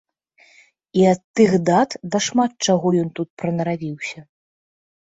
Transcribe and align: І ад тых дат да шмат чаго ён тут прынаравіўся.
І 1.01 1.05
ад 1.11 1.21
тых 1.39 1.51
дат 1.71 1.89
да 2.17 2.25
шмат 2.29 2.51
чаго 2.69 2.87
ён 3.05 3.09
тут 3.21 3.29
прынаравіўся. 3.45 4.19